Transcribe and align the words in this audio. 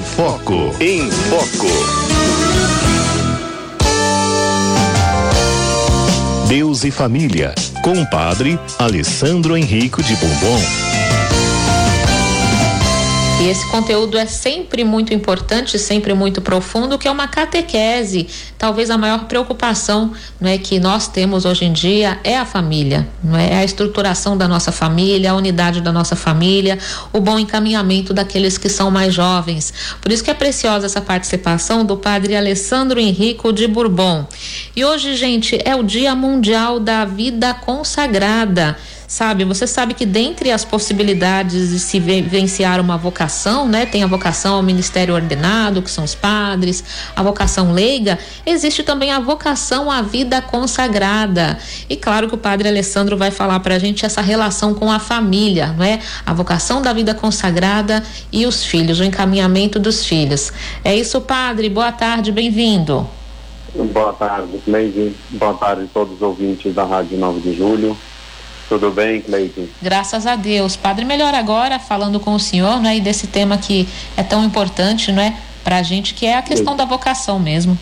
Foco. 0.00 0.74
Em 0.80 1.10
Foco. 1.10 1.68
Deus 6.48 6.84
e 6.84 6.90
Família, 6.90 7.54
com 7.82 7.92
o 7.92 8.10
padre 8.10 8.58
Alessandro 8.78 9.56
Henrico 9.56 10.02
de 10.02 10.16
Bombom. 10.16 10.89
E 13.40 13.48
esse 13.48 13.66
conteúdo 13.70 14.18
é 14.18 14.26
sempre 14.26 14.84
muito 14.84 15.14
importante, 15.14 15.78
sempre 15.78 16.12
muito 16.12 16.42
profundo, 16.42 16.98
que 16.98 17.08
é 17.08 17.10
uma 17.10 17.26
catequese. 17.26 18.28
Talvez 18.58 18.90
a 18.90 18.98
maior 18.98 19.24
preocupação 19.24 20.12
não 20.38 20.50
é, 20.50 20.58
que 20.58 20.78
nós 20.78 21.08
temos 21.08 21.46
hoje 21.46 21.64
em 21.64 21.72
dia 21.72 22.20
é 22.22 22.36
a 22.36 22.44
família, 22.44 23.08
não 23.24 23.34
é? 23.34 23.54
é 23.54 23.56
a 23.56 23.64
estruturação 23.64 24.36
da 24.36 24.46
nossa 24.46 24.70
família, 24.70 25.32
a 25.32 25.34
unidade 25.34 25.80
da 25.80 25.90
nossa 25.90 26.14
família, 26.14 26.78
o 27.14 27.20
bom 27.20 27.38
encaminhamento 27.38 28.12
daqueles 28.12 28.58
que 28.58 28.68
são 28.68 28.90
mais 28.90 29.14
jovens. 29.14 29.72
Por 30.02 30.12
isso 30.12 30.22
que 30.22 30.30
é 30.30 30.34
preciosa 30.34 30.84
essa 30.84 31.00
participação 31.00 31.82
do 31.82 31.96
padre 31.96 32.36
Alessandro 32.36 33.00
Henrico 33.00 33.54
de 33.54 33.66
Bourbon. 33.66 34.26
E 34.76 34.84
hoje, 34.84 35.16
gente, 35.16 35.58
é 35.64 35.74
o 35.74 35.82
Dia 35.82 36.14
Mundial 36.14 36.78
da 36.78 37.06
Vida 37.06 37.54
Consagrada 37.54 38.76
sabe? 39.10 39.44
Você 39.44 39.66
sabe 39.66 39.92
que 39.92 40.06
dentre 40.06 40.52
as 40.52 40.64
possibilidades 40.64 41.70
de 41.70 41.80
se 41.80 41.98
vivenciar 41.98 42.80
uma 42.80 42.96
vocação, 42.96 43.66
né? 43.66 43.84
Tem 43.84 44.04
a 44.04 44.06
vocação 44.06 44.54
ao 44.54 44.62
ministério 44.62 45.12
ordenado, 45.12 45.82
que 45.82 45.90
são 45.90 46.04
os 46.04 46.14
padres, 46.14 46.84
a 47.16 47.20
vocação 47.20 47.72
leiga, 47.72 48.20
existe 48.46 48.84
também 48.84 49.10
a 49.10 49.18
vocação 49.18 49.90
à 49.90 50.00
vida 50.00 50.40
consagrada. 50.40 51.58
E 51.88 51.96
claro 51.96 52.28
que 52.28 52.36
o 52.36 52.38
padre 52.38 52.68
Alessandro 52.68 53.16
vai 53.16 53.32
falar 53.32 53.58
para 53.58 53.74
a 53.74 53.78
gente 53.80 54.06
essa 54.06 54.20
relação 54.20 54.72
com 54.74 54.92
a 54.92 55.00
família, 55.00 55.74
não 55.76 55.84
é? 55.84 55.98
A 56.24 56.32
vocação 56.32 56.80
da 56.80 56.92
vida 56.92 57.12
consagrada 57.12 58.04
e 58.30 58.46
os 58.46 58.64
filhos, 58.64 59.00
o 59.00 59.04
encaminhamento 59.04 59.80
dos 59.80 60.06
filhos. 60.06 60.52
É 60.84 60.94
isso, 60.94 61.20
padre. 61.20 61.68
Boa 61.68 61.90
tarde, 61.90 62.30
bem-vindo. 62.30 63.08
Boa 63.74 64.12
tarde, 64.12 64.56
Cleide. 64.64 65.16
Boa 65.30 65.54
tarde 65.54 65.82
a 65.82 65.88
todos 65.92 66.14
os 66.14 66.22
ouvintes 66.22 66.72
da 66.72 66.84
Rádio 66.84 67.18
9 67.18 67.40
de 67.40 67.56
Julho. 67.56 67.96
Tudo 68.70 68.92
bem, 68.92 69.20
Cleiton? 69.20 69.66
Graças 69.82 70.28
a 70.28 70.36
Deus. 70.36 70.76
Padre, 70.76 71.04
melhor 71.04 71.34
agora 71.34 71.80
falando 71.80 72.20
com 72.20 72.36
o 72.36 72.38
senhor, 72.38 72.80
né, 72.80 72.98
e 72.98 73.00
desse 73.00 73.26
tema 73.26 73.58
que 73.58 73.88
é 74.16 74.22
tão 74.22 74.44
importante, 74.44 75.10
não 75.10 75.20
é, 75.20 75.36
para 75.64 75.78
a 75.78 75.82
gente, 75.82 76.14
que 76.14 76.24
é 76.24 76.36
a 76.36 76.42
questão 76.42 76.76
da 76.76 76.84
vocação 76.84 77.40
mesmo. 77.40 77.76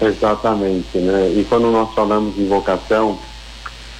Exatamente, 0.00 0.98
né? 0.98 1.34
E 1.36 1.44
quando 1.48 1.68
nós 1.72 1.92
falamos 1.94 2.38
em 2.38 2.46
vocação, 2.46 3.18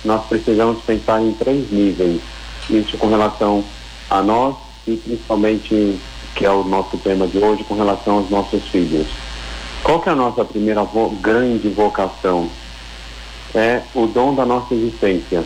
nós 0.05 0.25
precisamos 0.27 0.81
pensar 0.85 1.21
em 1.21 1.33
três 1.33 1.69
níveis. 1.73 2.21
Isso 2.71 2.97
com 2.97 3.09
relação 3.09 3.65
a 4.09 4.23
nós 4.23 4.55
e 4.87 4.95
principalmente, 4.95 5.99
que 6.37 6.47
é 6.47 6.51
o 6.51 6.63
nosso 6.63 6.97
tema 6.99 7.27
de 7.27 7.39
hoje, 7.39 7.65
com 7.65 7.75
relação 7.75 8.19
aos 8.19 8.31
nossos 8.31 8.63
filhos. 8.69 9.09
Qual 9.83 9.99
que 9.99 10.09
é 10.09 10.13
a 10.13 10.17
nossa 10.17 10.45
primeira 10.45 10.85
vo 10.85 11.11
grande 11.21 11.69
vocação? 11.69 12.49
É 13.53 13.83
o 13.97 14.07
dom 14.07 14.33
da 14.33 14.47
nossa 14.47 14.73
existência 14.75 15.43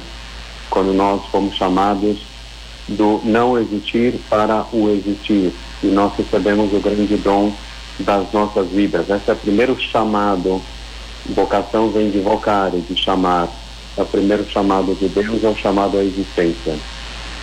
quando 0.71 0.93
nós 0.93 1.25
fomos 1.27 1.55
chamados 1.55 2.19
do 2.89 3.21
não 3.25 3.59
existir 3.59 4.15
para 4.29 4.65
o 4.73 4.89
existir. 4.91 5.53
E 5.83 5.87
nós 5.87 6.13
recebemos 6.17 6.73
o 6.73 6.81
grande 6.81 7.17
dom 7.17 7.53
das 7.99 8.31
nossas 8.33 8.69
vidas. 8.69 9.09
Esse 9.09 9.31
é 9.31 9.33
o 9.33 9.37
primeiro 9.37 9.79
chamado. 9.81 10.61
Vocação 11.27 11.91
vem 11.91 12.11
de 12.11 12.21
vocare, 12.21 12.81
de 12.81 12.97
chamar. 12.97 13.49
É 13.97 14.03
o 14.03 14.07
primeiro 14.07 14.49
chamado 14.49 14.95
de 14.95 15.09
Deus 15.09 15.43
é 15.43 15.49
o 15.49 15.57
chamado 15.57 15.99
à 15.99 16.05
existência. 16.05 16.77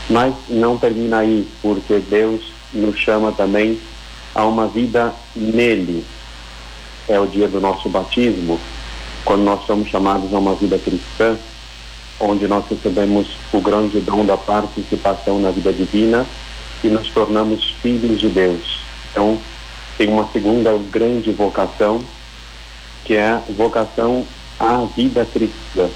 Mas 0.09 0.33
não 0.49 0.77
termina 0.77 1.19
aí, 1.19 1.47
porque 1.61 1.99
Deus 1.99 2.41
nos 2.73 2.97
chama 2.97 3.31
também 3.31 3.79
a 4.35 4.45
uma 4.45 4.67
vida 4.67 5.13
nele. 5.35 6.05
É 7.07 7.19
o 7.19 7.25
dia 7.25 7.47
do 7.47 7.59
nosso 7.59 7.89
batismo, 7.89 8.59
quando 9.25 9.43
nós 9.43 9.65
somos 9.65 9.89
chamados 9.89 10.33
a 10.33 10.39
uma 10.39 10.55
vida 10.55 10.77
cristã 10.77 11.37
onde 12.23 12.47
nós 12.47 12.63
recebemos 12.69 13.27
o 13.51 13.59
grande 13.59 13.99
dom 13.99 14.25
da 14.25 14.37
participação 14.37 15.39
na 15.39 15.51
vida 15.51 15.73
divina 15.73 16.25
e 16.83 16.87
nos 16.87 17.09
tornamos 17.09 17.71
filhos 17.81 18.19
de 18.19 18.29
Deus. 18.29 18.79
Então, 19.11 19.37
tem 19.97 20.07
uma 20.07 20.27
segunda 20.31 20.77
grande 20.91 21.31
vocação, 21.31 22.01
que 23.05 23.15
é 23.15 23.29
a 23.29 23.41
vocação 23.49 24.25
à 24.59 24.85
vida 24.95 25.25
cristã. 25.25 25.89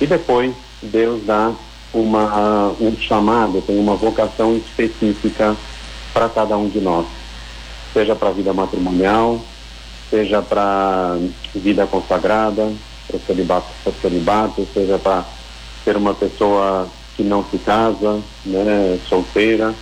E 0.00 0.06
depois, 0.06 0.54
Deus 0.82 1.24
dá 1.24 1.52
uma, 1.92 2.72
um 2.80 2.96
chamado, 2.96 3.62
tem 3.62 3.78
uma 3.78 3.96
vocação 3.96 4.56
específica 4.56 5.56
para 6.12 6.28
cada 6.28 6.56
um 6.56 6.68
de 6.68 6.80
nós, 6.80 7.06
seja 7.92 8.14
para 8.14 8.28
a 8.28 8.32
vida 8.32 8.52
matrimonial, 8.52 9.40
seja 10.10 10.40
para 10.40 11.18
vida 11.54 11.86
consagrada, 11.86 12.72
para 13.06 13.18
celibato, 13.20 13.66
para 13.82 13.92
celibato, 14.00 14.68
seja 14.72 14.98
para 14.98 15.24
ser 15.84 15.96
uma 15.96 16.14
pessoa 16.14 16.88
que 17.16 17.22
não 17.22 17.44
se 17.44 17.58
casa, 17.58 18.20
né, 18.44 18.98
solteira. 19.08 19.74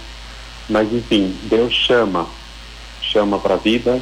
Mas 0.68 0.92
enfim, 0.92 1.36
Deus 1.44 1.72
chama, 1.72 2.26
chama 3.02 3.38
para 3.38 3.54
a 3.54 3.58
vida, 3.58 4.00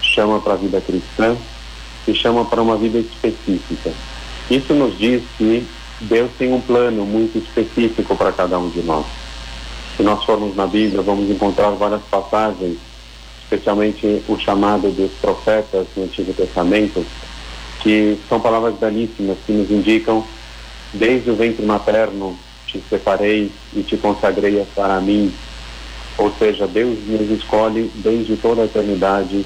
chama 0.00 0.40
para 0.40 0.54
a 0.54 0.56
vida 0.56 0.80
cristã 0.80 1.36
e 2.06 2.14
chama 2.14 2.44
para 2.44 2.62
uma 2.62 2.76
vida 2.76 2.98
específica. 2.98 3.92
Isso 4.50 4.74
nos 4.74 4.98
diz 4.98 5.22
que 5.38 5.66
Deus 6.00 6.30
tem 6.38 6.52
um 6.52 6.60
plano 6.60 7.04
muito 7.04 7.38
específico 7.38 8.16
para 8.16 8.32
cada 8.32 8.58
um 8.58 8.68
de 8.68 8.82
nós. 8.82 9.06
Se 9.96 10.02
nós 10.02 10.24
formos 10.24 10.56
na 10.56 10.66
Bíblia, 10.66 11.02
vamos 11.02 11.30
encontrar 11.30 11.70
várias 11.70 12.02
passagens, 12.10 12.78
especialmente 13.42 14.22
o 14.26 14.38
chamado 14.38 14.90
dos 14.90 15.12
profetas 15.20 15.86
no 15.96 16.04
Antigo 16.04 16.32
Testamento, 16.32 17.04
que 17.82 18.18
são 18.28 18.40
palavras 18.40 18.74
belíssimas 18.76 19.36
que 19.44 19.52
nos 19.52 19.70
indicam 19.70 20.24
desde 20.92 21.30
o 21.30 21.36
ventre 21.36 21.64
materno 21.64 22.36
te 22.66 22.82
separei 22.88 23.50
e 23.74 23.82
te 23.82 23.96
consagrei 23.96 24.64
para 24.74 25.00
mim. 25.00 25.32
Ou 26.16 26.32
seja, 26.38 26.66
Deus 26.66 26.98
nos 27.06 27.30
escolhe 27.30 27.90
desde 27.96 28.36
toda 28.36 28.62
a 28.62 28.64
eternidade 28.64 29.44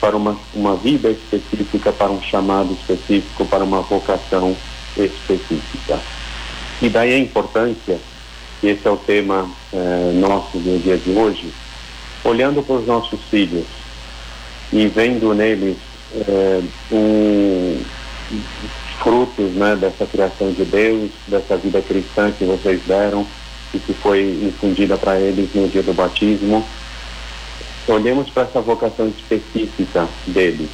para 0.00 0.16
uma, 0.16 0.36
uma 0.54 0.76
vida 0.76 1.10
específica, 1.10 1.92
para 1.92 2.10
um 2.10 2.22
chamado 2.22 2.72
específico, 2.72 3.44
para 3.44 3.64
uma 3.64 3.82
vocação 3.82 4.56
específica. 4.96 6.00
E 6.82 6.88
daí 6.88 7.14
a 7.14 7.18
importância, 7.18 7.98
e 8.62 8.68
esse 8.68 8.86
é 8.86 8.90
o 8.90 8.96
tema 8.96 9.48
eh, 9.72 10.12
nosso 10.14 10.58
do 10.58 10.82
dia 10.82 10.96
de 10.96 11.10
hoje, 11.10 11.52
olhando 12.24 12.62
para 12.62 12.76
os 12.76 12.86
nossos 12.86 13.20
filhos 13.30 13.66
e 14.72 14.86
vendo 14.86 15.34
neles 15.34 15.76
é, 16.14 16.62
um, 16.92 17.82
frutos 19.02 19.52
né, 19.52 19.76
dessa 19.76 20.06
criação 20.06 20.52
de 20.52 20.64
Deus, 20.64 21.10
dessa 21.26 21.56
vida 21.56 21.80
cristã 21.80 22.30
que 22.30 22.44
vocês 22.44 22.80
deram 22.86 23.26
e 23.72 23.78
que 23.78 23.92
foi 23.94 24.22
infundida 24.42 24.96
para 24.96 25.18
eles 25.18 25.54
no 25.54 25.68
dia 25.68 25.82
do 25.82 25.94
batismo. 25.94 26.64
Olhemos 27.88 28.28
para 28.30 28.44
essa 28.44 28.60
vocação 28.60 29.08
específica 29.08 30.06
deles. 30.26 30.68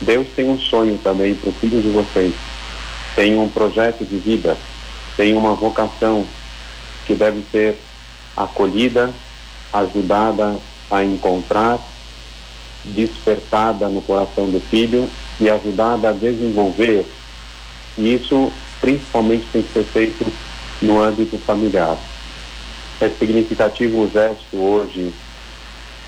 Deus 0.00 0.26
tem 0.34 0.48
um 0.50 0.58
sonho 0.58 0.98
também 1.02 1.34
para 1.34 1.50
o 1.50 1.52
filho 1.52 1.80
de 1.80 1.88
vocês. 1.88 2.34
Tem 3.14 3.38
um 3.38 3.48
projeto 3.48 4.04
de 4.04 4.18
vida, 4.18 4.56
tem 5.16 5.34
uma 5.34 5.54
vocação 5.54 6.26
que 7.06 7.14
deve 7.14 7.42
ser 7.50 7.78
acolhida, 8.36 9.10
ajudada 9.72 10.58
a 10.90 11.02
encontrar 11.02 11.78
despertada 12.94 13.88
no 13.88 14.00
coração 14.02 14.48
do 14.50 14.60
filho 14.60 15.08
e 15.40 15.48
ajudada 15.48 16.10
a 16.10 16.12
desenvolver. 16.12 17.06
E 17.98 18.14
isso 18.14 18.52
principalmente 18.80 19.46
tem 19.52 19.62
que 19.62 19.72
ser 19.72 19.84
feito 19.84 20.26
no 20.82 21.02
âmbito 21.02 21.38
familiar. 21.38 21.96
É 23.00 23.08
significativo 23.08 24.02
o 24.02 24.10
gesto 24.10 24.56
hoje 24.56 25.12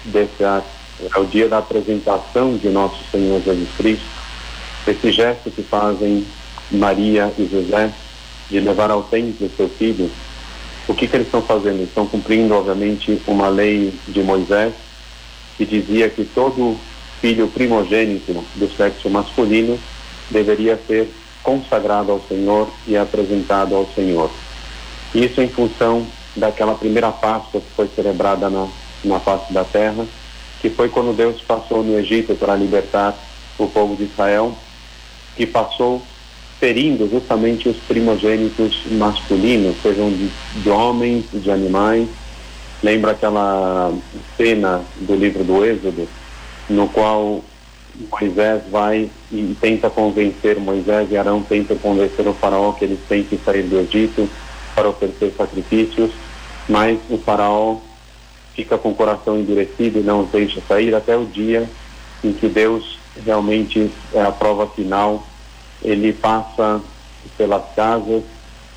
desse 0.05 0.43
é 0.43 1.19
o 1.19 1.25
dia 1.25 1.49
da 1.49 1.59
apresentação 1.59 2.57
de 2.57 2.69
nosso 2.69 2.99
Senhor 3.11 3.41
Jesus 3.43 3.69
Cristo, 3.77 4.07
esse 4.87 5.13
gesto 5.13 5.51
que 5.51 5.63
fazem 5.63 6.27
Maria 6.71 7.33
e 7.39 7.47
José 7.47 7.93
de 8.51 8.61
levar 8.61 8.91
ao 8.91 9.03
templo 9.03 9.51
seu 9.57 9.69
filho, 9.69 10.11
o 10.89 10.95
que, 10.95 11.07
que 11.07 11.17
eles 11.17 11.27
estão 11.27 11.43
fazendo? 11.43 11.83
Estão 11.83 12.07
cumprindo, 12.07 12.55
obviamente, 12.55 13.21
uma 13.27 13.49
lei 13.49 13.93
de 14.09 14.23
Moisés, 14.23 14.73
que 15.59 15.67
dizia 15.67 16.09
que 16.09 16.25
todo 16.25 16.79
filho 17.21 17.49
primogênito 17.49 18.33
do 18.55 18.71
sexo 18.77 19.11
masculino 19.11 19.79
deveria 20.31 20.79
ser 20.87 21.13
consagrado 21.43 22.13
ao 22.13 22.21
Senhor 22.29 22.71
e 22.87 22.97
apresentado 22.97 23.75
ao 23.75 23.87
Senhor. 23.95 24.31
Isso 25.15 25.43
em 25.43 25.49
função 25.49 26.07
daquela 26.37 26.75
primeira 26.75 27.11
Páscoa 27.11 27.61
que 27.61 27.75
foi 27.75 27.89
celebrada 27.89 28.49
na, 28.49 28.69
na 29.05 29.19
face 29.19 29.53
da 29.53 29.65
terra, 29.65 30.07
que 30.61 30.71
foi 30.71 30.89
quando 30.89 31.17
Deus 31.17 31.41
passou 31.41 31.83
no 31.83 31.99
Egito 31.99 32.35
para 32.37 32.55
libertar 32.55 33.17
o 33.59 33.67
povo 33.67 33.97
de 33.97 34.05
Israel, 34.05 34.55
que 35.37 35.47
passou 35.47 36.01
ferindo 36.61 37.09
justamente 37.09 37.69
os 37.69 37.77
primogênitos 37.77 38.83
masculinos, 38.93 39.77
sejam 39.83 40.11
de, 40.11 40.29
de 40.63 40.69
homens, 40.69 41.25
de 41.33 41.51
animais, 41.51 42.09
lembra 42.83 43.13
aquela 43.13 43.93
cena 44.37 44.83
do 45.01 45.15
livro 45.15 45.45
do 45.45 45.65
Êxodo, 45.65 46.09
no 46.69 46.89
qual 46.89 47.43
Moisés 48.11 48.63
vai 48.71 49.11
e 49.33 49.57
tenta 49.61 49.91
convencer 49.91 50.59
Moisés 50.61 51.11
e 51.11 51.17
Arão 51.17 51.43
tenta 51.43 51.75
convencer 51.75 52.27
o 52.29 52.35
faraó 52.35 52.73
que 52.73 52.85
eles 52.85 53.01
têm 53.09 53.25
que 53.25 53.37
sair 53.39 53.63
do 53.63 53.79
Egito 53.79 54.29
para 54.75 54.89
oferecer 54.89 55.35
sacrifícios, 55.37 56.11
mas 56.69 56.99
o 57.11 57.19
faraó 57.19 57.79
fica 58.55 58.79
com 58.79 58.91
o 58.91 58.95
coração 58.95 59.39
endurecido 59.39 59.99
e 59.99 60.03
não 60.03 60.23
os 60.23 60.31
deixa 60.31 60.61
sair 60.69 60.95
até 60.95 61.17
o 61.17 61.25
dia 61.25 61.69
em 62.23 62.33
que 62.33 62.49
Deus 62.49 62.99
realmente 63.25 63.91
é 64.13 64.23
a 64.23 64.31
prova 64.31 64.67
final. 64.69 65.27
Ele 65.83 66.13
passa 66.13 66.81
pelas 67.37 67.63
casas 67.75 68.23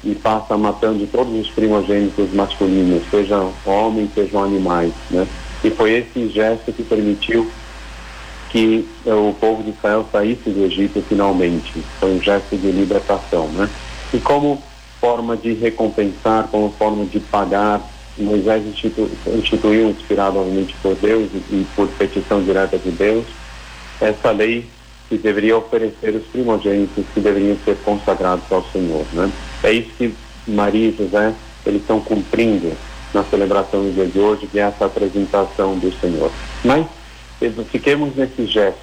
e 0.03 0.15
passa 0.15 0.57
matando 0.57 1.07
todos 1.07 1.33
os 1.39 1.49
primogênitos 1.49 2.33
masculinos, 2.33 3.03
sejam 3.09 3.53
homens, 3.65 4.09
sejam 4.13 4.43
animais, 4.43 4.91
né? 5.09 5.27
E 5.63 5.69
foi 5.69 5.91
esse 5.91 6.27
gesto 6.29 6.71
que 6.73 6.83
permitiu 6.83 7.49
que 8.49 8.87
o 9.05 9.33
povo 9.39 9.63
de 9.63 9.69
Israel 9.69 10.05
saísse 10.11 10.49
do 10.49 10.65
Egito 10.65 11.03
finalmente. 11.07 11.71
Foi 11.99 12.11
um 12.11 12.21
gesto 12.21 12.57
de 12.57 12.71
libertação, 12.71 13.47
né? 13.49 13.69
E 14.13 14.19
como 14.19 14.61
forma 14.99 15.37
de 15.37 15.53
recompensar, 15.53 16.47
como 16.49 16.73
forma 16.77 17.05
de 17.05 17.19
pagar, 17.19 17.81
Moisés 18.17 18.65
instituiu, 18.67 19.09
instituiu 19.33 19.89
inspirado 19.89 20.39
obviamente 20.39 20.75
por 20.81 20.95
Deus 20.95 21.29
e 21.49 21.65
por 21.75 21.87
petição 21.89 22.43
direta 22.43 22.77
de 22.77 22.91
Deus, 22.91 23.25
essa 23.99 24.31
lei 24.31 24.67
que 25.07 25.17
deveria 25.17 25.57
oferecer 25.57 26.15
os 26.15 26.23
primogênitos 26.25 27.05
que 27.13 27.19
deveriam 27.19 27.57
ser 27.63 27.77
consagrados 27.83 28.43
ao 28.51 28.63
Senhor, 28.71 29.05
né? 29.13 29.31
É 29.63 29.71
isso 29.71 29.89
que 29.97 30.13
Maria 30.47 30.89
e 30.89 30.97
José 30.97 31.33
eles 31.65 31.81
estão 31.81 31.99
cumprindo 31.99 32.75
na 33.13 33.23
celebração 33.25 33.83
do 33.83 33.93
dia 33.93 34.07
de 34.07 34.19
hoje, 34.19 34.47
que 34.47 34.59
é 34.59 34.63
essa 34.63 34.85
apresentação 34.85 35.77
do 35.77 35.91
Senhor. 35.99 36.31
Mas 36.63 36.87
fiquemos 37.69 38.15
nesse 38.15 38.45
gesto. 38.45 38.79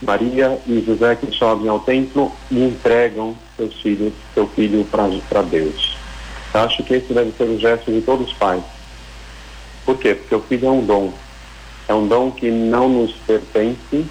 Maria 0.00 0.58
e 0.66 0.82
José 0.86 1.16
que 1.16 1.34
sobem 1.36 1.68
ao 1.68 1.80
templo 1.80 2.30
e 2.50 2.62
entregam 2.62 3.36
seus 3.56 3.74
filhos, 3.80 4.12
seu 4.34 4.46
filho 4.48 4.84
para 4.84 5.42
Deus. 5.42 5.96
Eu 6.54 6.60
acho 6.60 6.82
que 6.84 6.94
esse 6.94 7.12
deve 7.12 7.32
ser 7.32 7.44
o 7.44 7.58
gesto 7.58 7.90
de 7.90 8.00
todos 8.02 8.28
os 8.28 8.32
pais. 8.34 8.62
Por 9.84 9.98
quê? 9.98 10.14
Porque 10.14 10.34
o 10.34 10.40
filho 10.40 10.68
é 10.68 10.70
um 10.70 10.84
dom. 10.84 11.12
É 11.88 11.94
um 11.94 12.06
dom 12.06 12.30
que 12.30 12.50
não 12.50 12.88
nos 12.88 13.12
pertence, 13.12 14.06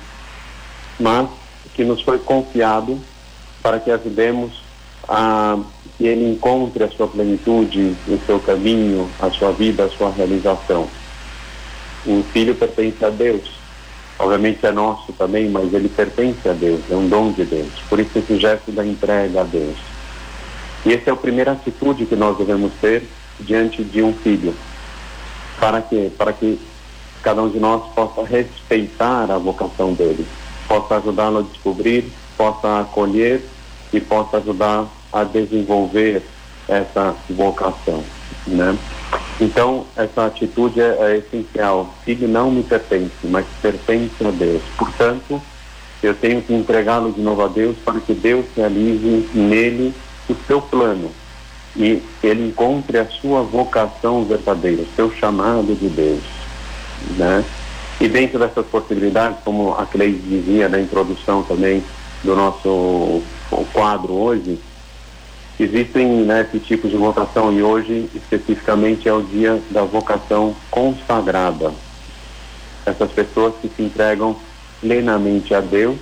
mas 0.99 1.29
que 1.73 1.83
nos 1.83 2.01
foi 2.01 2.17
confiado 2.19 2.99
para 3.61 3.79
que 3.79 3.91
ajudemos 3.91 4.64
a 5.07 5.57
que 5.97 6.05
ele 6.05 6.31
encontre 6.31 6.83
a 6.83 6.89
sua 6.89 7.07
plenitude, 7.07 7.95
o 8.07 8.19
seu 8.25 8.39
caminho, 8.39 9.09
a 9.19 9.29
sua 9.31 9.51
vida, 9.51 9.85
a 9.85 9.89
sua 9.89 10.11
realização. 10.11 10.87
O 12.05 12.23
filho 12.33 12.53
pertence 12.55 13.03
a 13.03 13.09
Deus. 13.09 13.51
Obviamente 14.19 14.65
é 14.65 14.71
nosso 14.71 15.11
também, 15.13 15.49
mas 15.49 15.73
ele 15.73 15.89
pertence 15.89 16.47
a 16.47 16.53
Deus, 16.53 16.81
é 16.89 16.95
um 16.95 17.07
dom 17.07 17.31
de 17.31 17.43
Deus. 17.43 17.71
Por 17.89 17.99
isso 17.99 18.17
esse 18.17 18.37
gesto 18.37 18.71
da 18.71 18.85
entrega 18.85 19.41
a 19.41 19.43
Deus. 19.43 19.77
E 20.85 20.93
essa 20.93 21.09
é 21.09 21.13
a 21.13 21.17
primeira 21.17 21.53
atitude 21.53 22.05
que 22.05 22.15
nós 22.15 22.37
devemos 22.37 22.71
ter 22.79 23.03
diante 23.39 23.83
de 23.83 24.01
um 24.01 24.13
filho. 24.13 24.53
Para 25.59 25.81
quê? 25.81 26.11
Para 26.17 26.31
que 26.31 26.59
cada 27.23 27.41
um 27.41 27.49
de 27.49 27.59
nós 27.59 27.81
possa 27.93 28.23
respeitar 28.23 29.31
a 29.31 29.37
vocação 29.37 29.93
dele, 29.93 30.25
possa 30.67 30.97
ajudá-lo 30.97 31.39
a 31.39 31.41
descobrir, 31.41 32.11
possa 32.37 32.81
acolher 32.81 33.43
e 33.91 33.99
possa 33.99 34.37
ajudar 34.37 34.87
a 35.15 35.23
desenvolver 35.23 36.21
essa 36.67 37.15
vocação, 37.29 38.03
né? 38.45 38.77
Então, 39.39 39.85
essa 39.95 40.25
atitude 40.25 40.81
é, 40.81 40.97
é 40.99 41.17
essencial. 41.17 41.93
Filho 42.03 42.27
não 42.27 42.51
me 42.51 42.63
pertence, 42.63 43.11
mas 43.23 43.45
pertence 43.61 44.25
a 44.25 44.31
Deus. 44.31 44.61
Portanto, 44.77 45.41
eu 46.03 46.13
tenho 46.13 46.41
que 46.41 46.53
entregá-lo 46.53 47.13
de 47.13 47.21
novo 47.21 47.43
a 47.43 47.47
Deus 47.47 47.77
para 47.83 47.99
que 48.01 48.13
Deus 48.13 48.45
realize 48.55 49.29
nele 49.33 49.93
o 50.29 50.35
seu 50.47 50.61
plano 50.61 51.09
e 51.77 52.01
ele 52.21 52.47
encontre 52.47 52.97
a 52.97 53.05
sua 53.05 53.41
vocação 53.41 54.25
verdadeira, 54.25 54.81
o 54.81 54.95
seu 54.95 55.11
chamado 55.13 55.75
de 55.75 55.87
Deus, 55.87 56.23
né? 57.17 57.43
E 57.99 58.07
dentro 58.09 58.39
dessas 58.39 58.65
possibilidades, 58.65 59.37
como 59.45 59.73
a 59.73 59.85
Cleide 59.85 60.19
dizia 60.19 60.67
na 60.67 60.79
introdução 60.79 61.43
também 61.43 61.83
do 62.23 62.35
nosso 62.35 63.21
quadro 63.71 64.13
hoje, 64.13 64.59
existem 65.59 66.07
né, 66.23 66.43
tipo 66.65 66.87
de 66.87 66.97
vocação 66.97 67.53
e 67.53 67.63
hoje 67.63 68.09
especificamente 68.13 69.07
é 69.07 69.13
o 69.13 69.21
dia 69.21 69.61
da 69.71 69.83
vocação 69.83 70.55
consagrada. 70.69 71.71
Essas 72.85 73.11
pessoas 73.11 73.53
que 73.61 73.69
se 73.69 73.81
entregam 73.81 74.35
plenamente 74.81 75.53
a 75.53 75.61
Deus, 75.61 75.97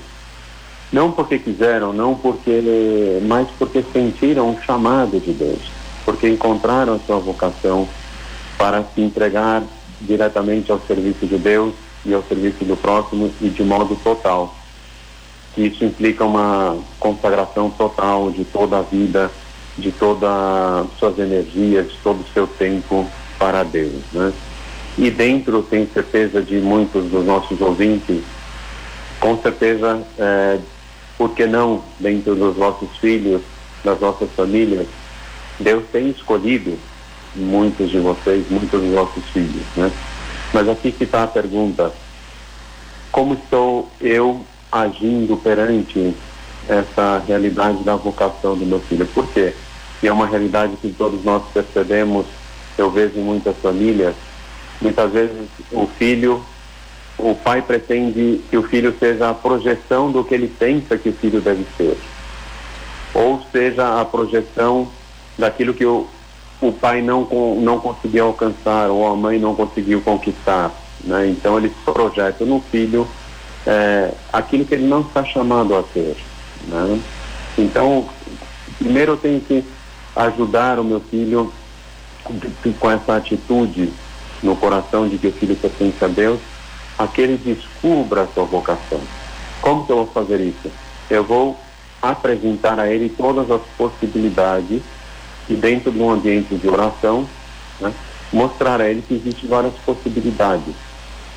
não 0.91 1.11
porque 1.11 1.39
quiseram, 1.39 1.93
não 1.93 2.15
porque, 2.15 3.19
mas 3.27 3.47
porque 3.57 3.83
sentiram 3.93 4.51
o 4.51 4.61
chamado 4.61 5.19
de 5.19 5.31
Deus, 5.31 5.71
porque 6.05 6.27
encontraram 6.27 6.95
a 6.95 6.99
sua 6.99 7.17
vocação 7.17 7.87
para 8.57 8.83
se 8.93 9.01
entregar 9.01 9.63
diretamente 10.01 10.71
ao 10.71 10.79
serviço 10.81 11.25
de 11.25 11.37
Deus 11.37 11.73
e 12.05 12.13
ao 12.13 12.21
serviço 12.23 12.65
do 12.65 12.75
próximo 12.75 13.31
e 13.41 13.49
de 13.49 13.63
modo 13.63 13.95
total. 14.03 14.53
Isso 15.57 15.85
implica 15.85 16.25
uma 16.25 16.77
consagração 16.99 17.69
total 17.69 18.31
de 18.31 18.43
toda 18.43 18.79
a 18.79 18.81
vida, 18.81 19.31
de 19.77 19.91
todas 19.91 20.87
suas 20.99 21.17
energias, 21.17 21.91
de 21.91 21.97
todo 22.03 22.21
o 22.21 22.33
seu 22.33 22.47
tempo 22.47 23.07
para 23.39 23.63
Deus, 23.63 24.01
né? 24.11 24.31
E 24.97 25.09
dentro, 25.09 25.63
tenho 25.63 25.89
certeza 25.91 26.41
de 26.41 26.57
muitos 26.57 27.05
dos 27.05 27.25
nossos 27.25 27.59
ouvintes, 27.59 28.21
com 29.19 29.37
certeza, 29.41 30.01
é, 30.19 30.59
por 31.17 31.31
que 31.31 31.47
não 31.47 31.83
dentro 31.99 32.35
dos 32.35 32.55
vossos 32.55 32.89
filhos, 32.97 33.41
das 33.83 33.99
vossas 33.99 34.29
famílias, 34.35 34.87
Deus 35.59 35.83
tem 35.91 36.09
escolhido 36.09 36.77
muitos 37.35 37.89
de 37.89 37.99
vocês, 37.99 38.45
muitos 38.49 38.81
dos 38.81 38.93
vossos 38.93 39.23
filhos, 39.31 39.65
né? 39.75 39.91
Mas 40.53 40.69
aqui 40.69 40.91
que 40.91 41.03
está 41.03 41.23
a 41.23 41.27
pergunta: 41.27 41.91
como 43.11 43.33
estou 43.33 43.89
eu 43.99 44.45
agindo 44.71 45.37
perante 45.37 46.15
essa 46.67 47.21
realidade 47.27 47.83
da 47.83 47.95
vocação 47.95 48.57
do 48.57 48.65
meu 48.65 48.79
filho? 48.79 49.05
Por 49.07 49.27
quê? 49.27 49.53
E 50.01 50.07
é 50.07 50.11
uma 50.11 50.27
realidade 50.27 50.75
que 50.77 50.91
todos 50.91 51.23
nós 51.23 51.43
percebemos, 51.53 52.25
eu 52.77 52.91
vejo 52.91 53.17
em 53.17 53.23
muitas 53.23 53.55
famílias. 53.57 54.15
Muitas 54.81 55.11
vezes 55.11 55.47
o 55.71 55.87
filho, 55.87 56.43
o 57.17 57.33
pai 57.35 57.61
pretende 57.61 58.41
que 58.49 58.57
o 58.57 58.63
filho 58.63 58.93
seja 58.99 59.29
a 59.29 59.33
projeção 59.33 60.11
do 60.11 60.23
que 60.23 60.33
ele 60.33 60.47
pensa 60.47 60.97
que 60.97 61.09
o 61.09 61.13
filho 61.13 61.39
deve 61.39 61.65
ser, 61.77 61.97
ou 63.13 63.41
seja 63.51 64.01
a 64.01 64.03
projeção 64.03 64.89
daquilo 65.37 65.73
que 65.73 65.85
o, 65.85 66.07
o 66.59 66.71
pai 66.71 67.01
não, 67.01 67.27
não 67.61 67.79
conseguiu 67.79 68.25
alcançar 68.25 68.89
ou 68.89 69.07
a 69.07 69.15
mãe 69.15 69.39
não 69.39 69.55
conseguiu 69.55 70.01
conquistar. 70.01 70.71
Né? 71.03 71.27
Então 71.27 71.57
ele 71.57 71.71
projeta 71.85 72.45
no 72.45 72.59
filho 72.59 73.07
é, 73.65 74.11
aquilo 74.31 74.65
que 74.65 74.73
ele 74.73 74.87
não 74.87 75.01
está 75.01 75.23
chamado 75.23 75.75
a 75.75 75.83
ser. 75.93 76.15
Né? 76.67 77.01
Então, 77.57 78.09
primeiro 78.77 79.13
eu 79.13 79.17
tenho 79.17 79.41
que 79.41 79.63
ajudar 80.15 80.79
o 80.79 80.83
meu 80.83 80.99
filho 80.99 81.51
com 82.79 82.91
essa 82.91 83.17
atitude 83.17 83.91
no 84.41 84.55
coração 84.55 85.07
de 85.07 85.17
que 85.17 85.27
o 85.27 85.31
filho 85.33 85.55
pertence 85.55 86.03
a 86.03 86.07
Deus, 86.07 86.39
a 86.97 87.07
que 87.07 87.21
ele 87.21 87.37
descubra 87.37 88.23
a 88.23 88.27
sua 88.27 88.43
vocação. 88.45 89.01
Como 89.61 89.85
que 89.85 89.91
eu 89.91 89.97
vou 89.97 90.07
fazer 90.07 90.41
isso? 90.41 90.71
Eu 91.09 91.23
vou 91.23 91.59
apresentar 92.01 92.79
a 92.79 92.89
ele 92.89 93.09
todas 93.09 93.49
as 93.49 93.61
possibilidades 93.77 94.81
e 95.49 95.53
dentro 95.55 95.91
de 95.91 95.99
um 95.99 96.11
ambiente 96.11 96.53
de 96.55 96.67
oração, 96.67 97.27
né, 97.79 97.93
mostrar 98.31 98.81
a 98.81 98.89
ele 98.89 99.01
que 99.01 99.15
existem 99.15 99.49
várias 99.49 99.73
possibilidades, 99.85 100.73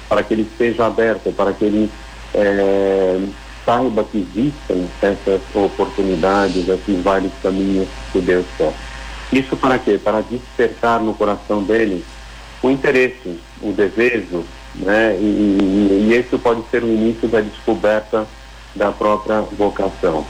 para 0.09 0.23
que 0.23 0.35
ele 0.35 0.43
esteja 0.43 0.87
aberto, 0.87 1.33
para 1.33 1.53
que 1.53 1.65
ele 1.65 1.91
é, 2.35 3.21
saiba 3.67 4.05
que 4.05 4.19
existem 4.19 4.89
essas 5.03 5.43
oportunidades, 5.55 6.67
esses 6.69 7.03
vários 7.03 7.33
caminhos 7.43 7.89
que 8.13 8.21
Deus 8.21 8.47
quer. 8.57 8.73
Isso 9.31 9.57
para 9.57 9.79
quê? 9.79 10.01
Para 10.03 10.23
despertar 10.23 11.01
no 11.01 11.13
coração 11.13 11.63
dele 11.63 12.03
o 12.63 12.71
interesse, 12.71 13.39
o 13.61 13.73
desejo, 13.73 14.45
né? 14.77 15.17
E, 15.19 15.25
e, 15.25 16.09
e 16.09 16.19
isso 16.19 16.39
pode 16.39 16.63
ser 16.71 16.83
o 16.83 16.89
início 16.89 17.29
da 17.29 17.41
descoberta 17.41 18.27
da 18.75 18.93
própria 18.93 19.41
vocação. 19.41 20.25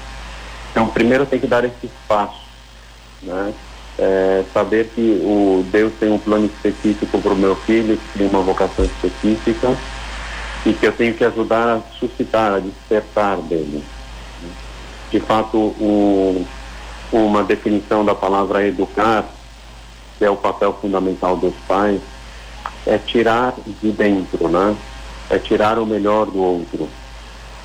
Então, 0.72 0.88
primeiro 0.88 1.26
tem 1.26 1.38
que 1.38 1.46
dar 1.46 1.64
esse 1.64 1.86
espaço, 1.86 2.40
né? 3.22 3.52
é, 3.98 4.44
saber 4.52 4.90
que 4.94 5.20
o 5.22 5.64
Deus 5.70 5.92
tem 5.98 6.12
um 6.12 6.18
plano 6.18 6.46
específico 6.46 7.18
para 7.18 7.32
o 7.32 7.36
meu 7.36 7.56
filho, 7.56 7.96
que 7.96 8.18
tem 8.18 8.28
uma 8.28 8.42
vocação 8.42 8.84
específica 8.84 9.76
e 10.66 10.74
que 10.74 10.86
eu 10.86 10.92
tenho 10.92 11.14
que 11.14 11.24
ajudar 11.24 11.76
a 11.76 11.80
suscitar, 11.98 12.52
a 12.52 12.58
despertar 12.58 13.38
dele. 13.38 13.82
De 15.10 15.20
fato, 15.20 15.56
o, 15.56 16.44
uma 17.10 17.42
definição 17.42 18.04
da 18.04 18.14
palavra 18.14 18.66
educar 18.66 19.24
que 20.18 20.24
é 20.24 20.30
o 20.30 20.36
papel 20.36 20.72
fundamental 20.80 21.36
dos 21.36 21.54
pais, 21.68 22.00
é 22.86 22.98
tirar 22.98 23.54
de 23.82 23.90
dentro, 23.90 24.48
né? 24.48 24.76
É 25.28 25.38
tirar 25.38 25.78
o 25.78 25.86
melhor 25.86 26.26
do 26.26 26.42
outro. 26.42 26.88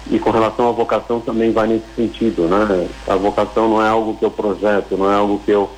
E 0.10 0.20
com 0.20 0.32
relação 0.32 0.68
à 0.68 0.72
vocação 0.72 1.20
também 1.20 1.52
vai 1.52 1.68
nesse 1.68 1.86
sentido, 1.96 2.44
né? 2.44 2.90
A 3.08 3.16
vocação 3.16 3.70
não 3.70 3.86
é 3.86 3.88
algo 3.88 4.16
que 4.16 4.26
eu 4.26 4.32
projeto, 4.32 4.98
não 4.98 5.12
é 5.12 5.16
algo 5.16 5.40
que 5.46 5.52
eu 5.52 5.70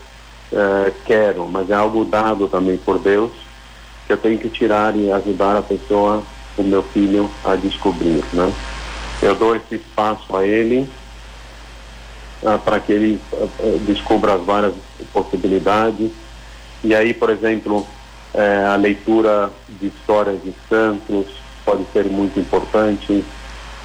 é, 0.52 0.92
quero, 1.06 1.48
mas 1.48 1.70
é 1.70 1.76
algo 1.76 2.06
dado 2.06 2.48
também 2.48 2.78
por 2.78 3.00
Deus 3.00 3.32
que 4.06 4.14
eu 4.14 4.18
tenho 4.18 4.38
que 4.38 4.50
tirar 4.50 4.96
e 4.98 5.12
ajudar 5.12 5.56
a 5.56 5.62
pessoa, 5.62 6.24
o 6.58 6.64
meu 6.64 6.84
filho, 6.84 7.30
a 7.44 7.56
descobrir, 7.56 8.24
né? 8.34 8.52
Eu 9.22 9.36
dou 9.36 9.56
esse 9.56 9.76
espaço 9.76 10.36
a 10.36 10.46
ele 10.46 10.88
ah, 12.46 12.58
para 12.58 12.80
que 12.80 12.92
ele 12.92 13.22
ah, 13.34 13.48
descubra 13.86 14.34
as 14.34 14.42
várias 14.42 14.74
possibilidades. 15.12 16.12
E 16.84 16.94
aí, 16.94 17.14
por 17.14 17.30
exemplo, 17.30 17.88
eh, 18.34 18.66
a 18.66 18.76
leitura 18.76 19.50
de 19.80 19.88
histórias 19.88 20.42
de 20.44 20.54
santos 20.68 21.28
pode 21.64 21.86
ser 21.94 22.06
muito 22.06 22.38
importante, 22.40 23.24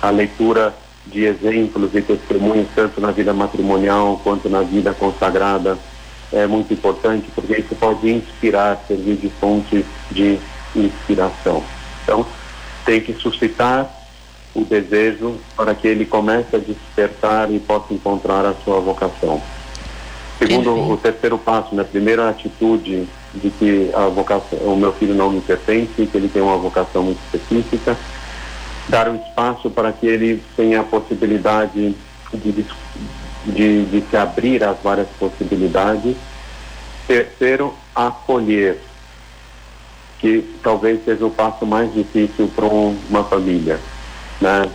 a 0.02 0.10
leitura 0.10 0.74
de 1.06 1.24
exemplos 1.24 1.94
e 1.94 2.02
testemunhos 2.02 2.66
tanto 2.74 3.00
na 3.00 3.12
vida 3.12 3.32
matrimonial 3.32 4.20
quanto 4.24 4.48
na 4.48 4.62
vida 4.62 4.92
consagrada 4.92 5.78
é 6.32 6.46
muito 6.46 6.72
importante 6.72 7.30
porque 7.34 7.58
isso 7.58 7.74
pode 7.76 8.10
inspirar, 8.10 8.82
servir 8.86 9.16
de 9.16 9.30
fonte 9.30 9.84
de 10.10 10.38
inspiração. 10.74 11.62
Então, 12.02 12.26
tem 12.88 13.02
que 13.02 13.12
suscitar 13.12 13.86
o 14.54 14.64
desejo 14.64 15.38
para 15.54 15.74
que 15.74 15.86
ele 15.86 16.06
comece 16.06 16.56
a 16.56 16.58
despertar 16.58 17.52
e 17.52 17.58
possa 17.58 17.92
encontrar 17.92 18.46
a 18.46 18.54
sua 18.64 18.80
vocação. 18.80 19.42
Segundo 20.38 20.74
o 20.92 20.96
terceiro 20.96 21.36
passo, 21.36 21.74
né, 21.74 21.84
primeiro 21.84 22.22
a 22.22 22.30
atitude 22.30 23.06
de 23.34 23.50
que 23.50 23.90
a 23.92 24.06
vocação, 24.06 24.58
o 24.60 24.74
meu 24.74 24.90
filho 24.94 25.14
não 25.14 25.30
me 25.30 25.42
pertence, 25.42 26.06
que 26.06 26.16
ele 26.16 26.30
tem 26.30 26.40
uma 26.40 26.56
vocação 26.56 27.02
muito 27.02 27.18
específica, 27.26 27.94
dar 28.88 29.10
um 29.10 29.16
espaço 29.16 29.68
para 29.68 29.92
que 29.92 30.06
ele 30.06 30.42
tenha 30.56 30.80
a 30.80 30.84
possibilidade 30.84 31.94
de, 32.32 32.64
de, 33.44 33.84
de 33.84 34.04
se 34.08 34.16
abrir 34.16 34.64
às 34.64 34.78
várias 34.82 35.08
possibilidades. 35.18 36.16
Terceiro, 37.06 37.74
acolher, 37.94 38.80
que 40.18 40.42
talvez 40.62 41.04
seja 41.04 41.24
o 41.24 41.30
passo 41.30 41.64
mais 41.64 41.92
difícil 41.92 42.50
para 42.54 42.66
uma 42.66 43.24
família 43.24 43.78
né? 44.40 44.70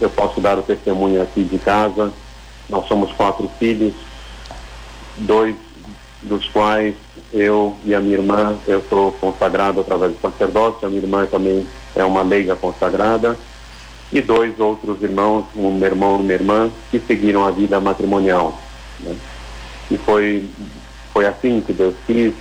Eu 0.00 0.10
posso 0.10 0.40
dar 0.40 0.58
o 0.58 0.62
testemunho 0.62 1.22
aqui 1.22 1.44
de 1.44 1.58
casa. 1.58 2.12
Nós 2.68 2.86
somos 2.86 3.12
quatro 3.12 3.50
filhos, 3.58 3.94
dois 5.16 5.54
dos 6.22 6.48
quais 6.48 6.94
eu 7.32 7.76
e 7.84 7.94
a 7.94 8.00
minha 8.00 8.16
irmã, 8.16 8.56
eu 8.66 8.82
sou 8.88 9.12
consagrado 9.12 9.80
através 9.80 10.12
do 10.12 10.20
sacerdócio, 10.20 10.86
a 10.86 10.90
minha 10.90 11.00
irmã 11.00 11.26
também 11.26 11.66
é 11.96 12.04
uma 12.04 12.22
leiga 12.22 12.54
consagrada, 12.54 13.38
e 14.12 14.20
dois 14.20 14.58
outros 14.60 15.02
irmãos, 15.02 15.46
um 15.56 15.72
meu 15.72 15.88
irmão 15.88 16.18
e 16.18 16.22
uma 16.22 16.32
irmã, 16.32 16.70
que 16.90 17.00
seguiram 17.00 17.46
a 17.46 17.50
vida 17.50 17.80
matrimonial. 17.80 18.60
Né? 19.00 19.16
E 19.90 19.96
foi, 19.96 20.44
foi 21.12 21.26
assim 21.26 21.60
que 21.60 21.72
Deus 21.72 21.94
quis, 22.06 22.34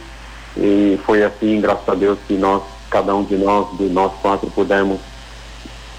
e 0.58 1.00
foi 1.06 1.24
assim, 1.24 1.62
graças 1.62 1.88
a 1.88 1.96
Deus, 1.96 2.18
que 2.28 2.34
nós, 2.34 2.64
cada 2.90 3.16
um 3.16 3.24
de 3.24 3.36
nós, 3.36 3.78
de 3.78 3.86
nós 3.86 4.12
quatro, 4.22 4.50
pudemos 4.50 5.00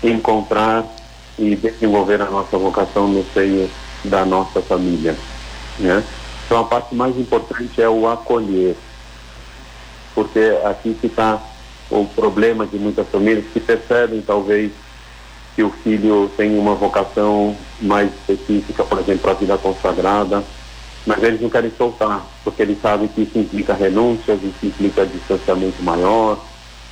encontrar 0.03 0.85
e 1.39 1.57
desenvolver 1.57 2.21
a 2.21 2.27
nossa 2.31 2.59
vocação 2.59 3.09
no 3.09 3.25
seio 3.33 3.71
da 4.05 4.25
nossa 4.25 4.61
família. 4.61 5.17
Né? 5.79 6.03
Então 6.45 6.61
a 6.61 6.65
parte 6.65 6.95
mais 6.95 7.17
importante 7.17 7.81
é 7.81 7.89
o 7.89 8.09
acolher, 8.09 8.77
porque 10.15 10.59
aqui 10.65 10.97
está 11.03 11.41
o 11.91 12.05
problema 12.05 12.67
de 12.67 12.79
muitas 12.79 13.09
famílias 13.09 13.45
que 13.53 13.61
percebem 13.61 14.23
talvez 14.23 14.73
que 15.55 15.63
o 15.63 15.71
filho 15.71 16.31
tem 16.37 16.59
uma 16.59 16.75
vocação 16.75 17.57
mais 17.81 18.11
específica, 18.15 18.85
por 18.85 18.99
exemplo, 18.99 19.31
a 19.31 19.35
vida 19.35 19.59
consagrada, 19.59 20.45
mas 21.07 21.23
eles 21.23 21.41
não 21.41 21.49
querem 21.49 21.73
soltar, 21.77 22.25
porque 22.45 22.63
eles 22.63 22.81
sabem 22.81 23.09
que 23.09 23.23
isso 23.23 23.39
implica 23.39 23.75
renúncias, 23.75 24.39
isso 24.43 24.67
implica 24.67 25.07
distanciamento 25.07 25.83
maior, 25.83 26.39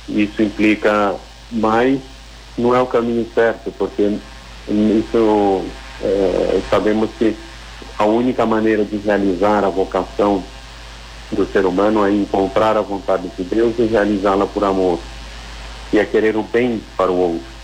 isso 0.07 0.41
implica 0.41 1.15
mais 1.51 1.99
não 2.59 2.75
é 2.75 2.81
o 2.81 2.85
caminho 2.85 3.25
certo, 3.33 3.71
porque 3.77 4.17
isso 4.67 5.65
é, 6.03 6.61
sabemos 6.69 7.09
que 7.17 7.35
a 7.97 8.05
única 8.05 8.45
maneira 8.45 8.83
de 8.83 8.97
realizar 8.97 9.63
a 9.63 9.69
vocação 9.69 10.43
do 11.31 11.45
ser 11.51 11.65
humano 11.65 12.05
é 12.05 12.11
encontrar 12.11 12.75
a 12.75 12.81
vontade 12.81 13.29
de 13.37 13.43
Deus 13.43 13.75
e 13.79 13.83
realizá-la 13.83 14.45
por 14.45 14.63
amor. 14.63 14.99
E 15.91 15.99
é 15.99 16.05
querer 16.05 16.35
o 16.35 16.43
bem 16.43 16.81
para 16.97 17.11
o 17.11 17.17
outro. 17.17 17.59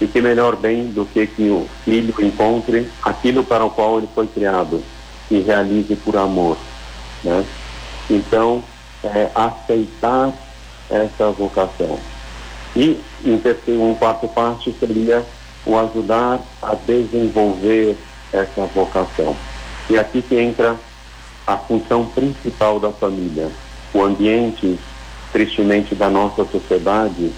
E 0.00 0.06
que 0.06 0.20
melhor 0.20 0.56
bem 0.56 0.86
do 0.88 1.06
que 1.06 1.26
que 1.26 1.48
o 1.48 1.66
filho 1.84 2.14
encontre 2.20 2.88
aquilo 3.02 3.44
para 3.44 3.64
o 3.64 3.70
qual 3.70 3.98
ele 3.98 4.08
foi 4.14 4.26
criado 4.26 4.82
e 5.30 5.40
realize 5.40 5.94
por 5.96 6.16
amor. 6.16 6.56
Né? 7.22 7.44
Então, 8.10 8.62
é, 9.02 9.30
aceitar 9.34 10.32
essa 10.90 11.30
vocação. 11.30 11.98
E 12.76 13.00
em 13.24 13.38
terceiro, 13.38 13.82
um 13.82 13.94
quarto 13.94 14.28
passo 14.28 14.74
seria 14.78 15.24
o 15.64 15.78
ajudar 15.78 16.40
a 16.60 16.74
desenvolver 16.74 17.96
essa 18.32 18.66
vocação. 18.66 19.34
E 19.88 19.98
aqui 19.98 20.20
que 20.22 20.36
entra 20.36 20.76
a 21.46 21.56
função 21.56 22.06
principal 22.06 22.80
da 22.80 22.90
família. 22.90 23.50
O 23.92 24.02
ambiente, 24.02 24.78
tristemente, 25.32 25.94
da 25.94 26.08
nossa 26.08 26.44
sociedade, 26.44 27.32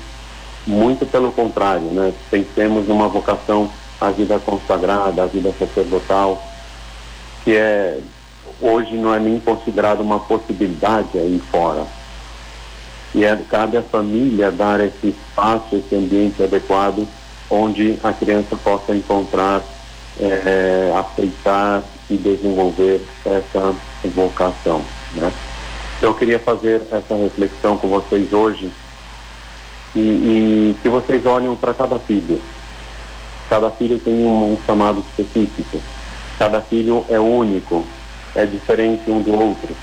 muito 0.67 1.05
pelo 1.07 1.33
contrário, 1.33 1.87
né? 1.87 2.13
Pensemos 2.31 2.89
numa 2.89 3.09
vocação 3.09 3.71
à 4.01 4.11
vida 4.11 4.39
consagrada, 4.39 5.23
à 5.23 5.27
vida 5.27 5.53
sacerdotal, 5.59 6.43
que 7.47 7.55
é 7.55 8.01
hoje 8.61 8.97
não 8.97 9.15
é 9.15 9.21
nem 9.21 9.39
considerado 9.39 10.01
uma 10.01 10.19
possibilidade 10.19 11.17
aí 11.17 11.41
fora 11.49 11.87
e 13.15 13.25
é, 13.25 13.37
cabe 13.49 13.77
à 13.77 13.83
família 13.83 14.51
dar 14.51 14.81
esse 14.81 15.09
espaço, 15.09 15.77
esse 15.77 15.95
ambiente 15.95 16.43
adequado 16.43 17.07
onde 17.49 17.97
a 18.03 18.13
criança 18.13 18.57
possa 18.57 18.97
encontrar, 18.97 19.63
é, 20.19 20.93
aceitar 20.99 21.85
e 22.11 22.17
desenvolver 22.17 23.01
essa 23.25 23.75
vocação. 24.07 24.83
Né? 25.15 25.33
Eu 26.03 26.15
queria 26.15 26.41
fazer 26.41 26.83
essa 26.91 27.15
reflexão 27.15 27.79
com 27.79 27.87
vocês 27.87 28.33
hoje 28.33 28.73
e, 29.95 30.01
e 30.01 30.77
que 30.83 30.89
vocês 30.89 31.25
olhem 31.25 31.55
para 31.55 31.73
cada 31.73 32.01
filho. 32.01 32.43
Cada 33.49 33.71
filho 33.71 34.01
tem 34.01 34.27
um, 34.27 34.55
um 34.55 34.59
chamado 34.67 35.05
específico. 35.17 35.81
Cada 36.39 36.61
filho 36.61 37.05
é 37.09 37.19
único, 37.19 37.85
é 38.35 38.45
diferente 38.45 39.11
um 39.11 39.23
do 39.23 39.33
outro. 39.33 39.75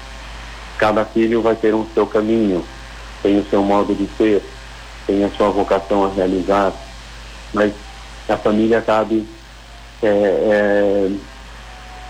Cada 0.77 1.03
filho 1.05 1.41
vai 1.41 1.55
ter 1.55 1.74
um 1.74 1.86
seu 1.93 2.05
caminho, 2.05 2.63
tem 3.22 3.39
o 3.39 3.45
seu 3.50 3.63
modo 3.63 3.95
de 3.95 4.07
ser, 4.17 4.43
tem 5.07 5.24
a 5.24 5.29
sua 5.31 5.50
vocação 5.50 6.05
a 6.05 6.10
realizar, 6.10 6.72
mas 7.53 7.74
a 8.29 8.38
família 8.38 8.81
cabe 8.81 9.27
é, 10.01 11.10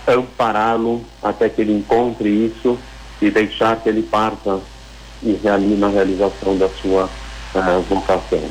é, 0.07 0.12
ampará-lo 0.13 1.03
até 1.21 1.50
que 1.50 1.62
ele 1.62 1.73
encontre 1.73 2.29
isso 2.29 2.77
e 3.21 3.29
deixar 3.29 3.77
que 3.77 3.89
ele 3.89 4.03
parta 4.03 4.59
e 5.21 5.39
realize 5.41 5.75
na 5.75 5.88
realização 5.88 6.57
da 6.57 6.67
sua 6.69 7.05
uh, 7.55 7.81
vocação. 7.89 8.43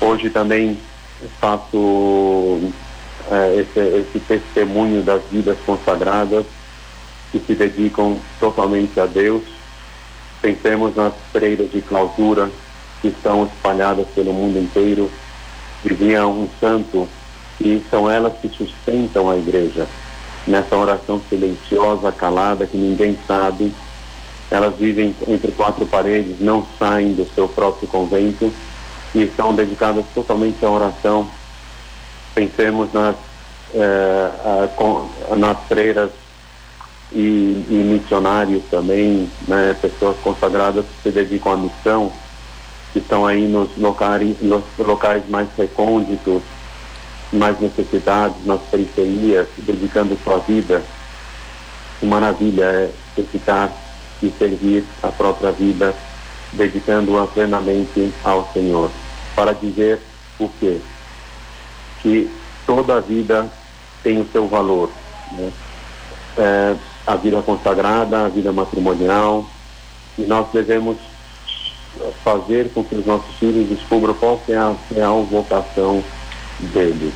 Hoje 0.00 0.28
também 0.28 0.78
faço 1.40 2.60
uh, 3.30 3.60
esse, 3.60 3.80
esse 3.80 4.18
testemunho 4.20 5.02
das 5.02 5.22
vidas 5.30 5.58
consagradas 5.64 6.44
que 7.32 7.38
se 7.40 7.54
dedicam 7.54 8.16
totalmente 8.38 8.98
a 9.00 9.06
Deus 9.06 9.42
Pensemos 10.44 10.94
nas 10.94 11.14
freiras 11.32 11.70
de 11.70 11.80
clausura 11.80 12.50
que 13.00 13.08
estão 13.08 13.46
espalhadas 13.46 14.06
pelo 14.14 14.30
mundo 14.34 14.58
inteiro. 14.58 15.10
Vivia 15.82 16.26
um 16.26 16.46
santo 16.60 17.08
e 17.58 17.82
são 17.88 18.10
elas 18.10 18.34
que 18.42 18.50
sustentam 18.50 19.30
a 19.30 19.38
igreja. 19.38 19.86
Nessa 20.46 20.76
oração 20.76 21.18
silenciosa, 21.30 22.12
calada, 22.12 22.66
que 22.66 22.76
ninguém 22.76 23.16
sabe, 23.26 23.72
elas 24.50 24.76
vivem 24.76 25.16
entre 25.26 25.50
quatro 25.50 25.86
paredes, 25.86 26.38
não 26.40 26.66
saem 26.78 27.14
do 27.14 27.26
seu 27.34 27.48
próprio 27.48 27.88
convento 27.88 28.52
e 29.14 29.22
estão 29.22 29.54
dedicadas 29.54 30.04
totalmente 30.14 30.62
à 30.62 30.68
oração. 30.68 31.26
Pensemos 32.34 32.92
nas, 32.92 33.14
eh, 33.74 34.30
nas 35.36 35.58
freiras 35.68 36.10
e, 37.12 37.64
e 37.68 37.74
missionários 37.74 38.62
também, 38.70 39.30
né, 39.46 39.76
pessoas 39.80 40.16
consagradas 40.18 40.84
que 40.84 41.02
se 41.04 41.10
dedicam 41.10 41.52
à 41.52 41.56
missão, 41.56 42.12
que 42.92 42.98
estão 42.98 43.26
aí 43.26 43.46
nos 43.46 43.76
locais, 43.76 44.36
nos 44.40 44.64
locais 44.78 45.22
mais 45.28 45.48
recônditos, 45.56 46.42
mais 47.32 47.58
necessitados, 47.60 48.44
nas 48.44 48.60
periferias, 48.62 49.46
dedicando 49.58 50.18
sua 50.22 50.38
vida. 50.38 50.82
Que 52.00 52.06
maravilha 52.06 52.64
é 52.64 53.22
ficar 53.30 53.72
e 54.22 54.32
servir 54.38 54.84
a 55.02 55.08
própria 55.08 55.52
vida, 55.52 55.94
dedicando-a 56.52 57.26
plenamente 57.26 58.12
ao 58.24 58.48
Senhor. 58.52 58.90
Para 59.34 59.52
dizer 59.52 60.00
o 60.38 60.48
quê? 60.60 60.80
Que 62.04 62.30
toda 62.64 63.00
vida 63.00 63.50
tem 64.04 64.20
o 64.20 64.28
seu 64.30 64.46
valor. 64.46 64.88
Né? 65.32 65.50
É, 66.38 66.76
a 67.06 67.16
vida 67.16 67.42
consagrada, 67.42 68.26
a 68.26 68.28
vida 68.28 68.52
matrimonial, 68.52 69.44
e 70.16 70.22
nós 70.22 70.46
devemos 70.52 70.96
fazer 72.22 72.70
com 72.72 72.84
que 72.84 72.94
os 72.94 73.06
nossos 73.06 73.34
filhos 73.36 73.68
descubram 73.68 74.14
qual 74.14 74.40
é 74.48 74.56
a 74.56 74.74
real 74.92 75.24
vocação 75.24 76.02
deles 76.60 77.12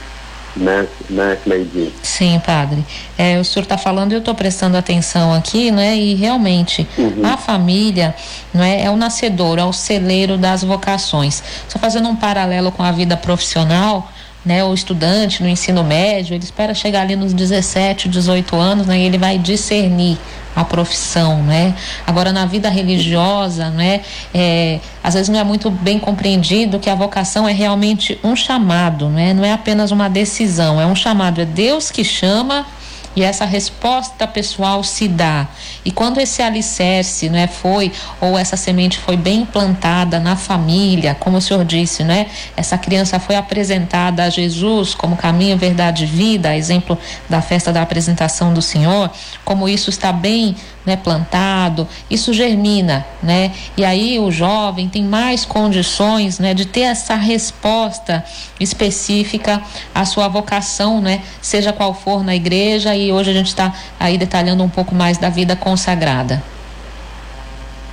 né, 0.59 0.87
né 1.09 1.39
Cleide? 1.43 1.93
Sim, 2.03 2.41
padre. 2.45 2.85
É, 3.17 3.39
o 3.39 3.45
senhor 3.45 3.63
está 3.63 3.79
falando 3.79 4.13
e 4.13 4.15
eu 4.15 4.19
estou 4.19 4.35
prestando 4.35 4.77
atenção 4.77 5.33
aqui, 5.33 5.71
né? 5.71 5.97
E 5.97 6.15
realmente 6.15 6.87
uhum. 6.97 7.25
a 7.25 7.37
família 7.37 8.15
não 8.53 8.63
é, 8.63 8.83
é 8.85 8.91
o 8.91 8.97
nascedor, 8.97 9.59
é 9.59 9.65
o 9.65 9.73
celeiro 9.73 10.37
das 10.37 10.63
vocações. 10.63 11.43
Só 11.69 11.79
fazendo 11.79 12.09
um 12.09 12.17
paralelo 12.17 12.73
com 12.73 12.83
a 12.83 12.93
vida 12.93 13.17
profissional, 13.17 14.11
né, 14.49 14.65
o 14.65 14.73
estudante 14.73 15.43
no 15.43 15.49
ensino 15.49 15.85
médio, 15.85 16.35
ele 16.35 16.43
espera 16.43 16.73
chegar 16.73 17.03
ali 17.03 17.15
nos 17.15 17.35
17, 17.35 18.09
18 18.09 18.57
anos, 18.57 18.87
né, 18.87 18.99
e 18.99 19.03
ele 19.03 19.19
vai 19.19 19.37
discernir 19.37 20.17
a 20.57 20.65
profissão, 20.65 21.43
né? 21.43 21.75
Agora 22.07 22.33
na 22.33 22.47
vida 22.47 22.69
religiosa, 22.69 23.69
né? 23.69 24.01
É, 24.35 24.81
às 25.05 25.15
vezes 25.15 25.29
não 25.29 25.39
é 25.39 25.45
muito 25.45 25.71
bem 25.71 25.99
compreendido 25.99 26.81
que 26.81 26.89
a 26.89 26.95
vocação 26.95 27.47
é 27.47 27.53
realmente 27.53 28.19
um 28.25 28.35
chamado, 28.35 29.09
né? 29.09 29.35
Não 29.35 29.45
é 29.45 29.53
apenas 29.53 29.93
uma 29.93 30.09
decisão, 30.09 30.81
é 30.81 30.87
um 30.87 30.97
chamado, 30.97 31.41
é 31.43 31.45
Deus 31.45 31.91
que 31.91 32.03
chama 32.03 32.67
e 33.17 33.23
essa 33.23 33.45
resposta 33.45 34.27
pessoal 34.27 34.83
se 34.85 35.09
dá. 35.09 35.49
E 35.85 35.91
quando 35.91 36.21
esse 36.21 36.43
alicerce 36.43 37.29
né, 37.29 37.47
foi, 37.47 37.93
ou 38.21 38.39
essa 38.39 38.57
semente 38.57 38.99
foi 38.99 39.17
bem 39.17 39.45
plantada 39.45 40.21
na 40.21 40.37
família, 40.37 41.17
como 41.19 41.39
o 41.39 41.41
senhor 41.41 41.65
disse, 41.65 42.05
né, 42.05 42.27
essa 42.57 42.79
criança 42.79 43.19
foi 43.19 43.37
apresentada 43.37 44.23
a 44.25 44.31
Jesus 44.31 44.95
como 44.95 45.17
caminho, 45.17 45.57
verdade 45.57 46.05
e 46.05 46.07
vida, 46.07 46.57
exemplo 46.57 46.99
da 47.29 47.41
festa 47.41 47.73
da 47.73 47.83
apresentação 47.83 48.53
do 48.53 48.63
Senhor, 48.63 49.11
como 49.45 49.69
isso 49.69 49.91
está 49.91 50.13
bem 50.13 50.55
né, 50.89 50.97
plantado, 50.97 51.87
isso 52.11 52.33
germina, 52.33 53.05
né? 53.23 53.53
E 53.77 53.85
aí 53.85 54.19
o 54.19 54.31
jovem 54.31 54.89
tem 54.89 55.05
mais 55.05 55.45
condições, 55.45 56.39
né, 56.39 56.55
de 56.55 56.65
ter 56.65 56.81
essa 56.81 57.15
resposta 57.15 58.25
específica 58.59 59.61
à 59.95 60.07
sua 60.07 60.29
vocação, 60.29 60.99
né, 60.99 61.23
seja 61.43 61.75
qual 61.75 61.93
for 61.93 62.25
na 62.25 62.35
igreja. 62.35 62.97
E 63.07 63.13
hoje 63.13 63.31
a 63.31 63.35
gente 63.35 63.49
está 63.49 63.75
aí 63.99 64.19
detalhando 64.19 64.63
um 64.63 64.69
pouco 64.69 64.95
mais 64.95 65.19
da 65.19 65.29
vida 65.29 65.55
consagrada. 65.55 66.43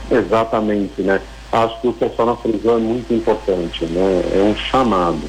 Exatamente, 0.09 1.01
né? 1.01 1.21
Acho 1.51 1.79
que 1.81 1.87
o 1.87 1.93
que 1.93 2.05
a 2.05 2.09
senhora 2.09 2.35
frisou 2.37 2.77
é 2.77 2.79
muito 2.79 3.13
importante, 3.13 3.85
né? 3.85 4.23
É 4.33 4.41
um 4.43 4.55
chamado. 4.55 5.21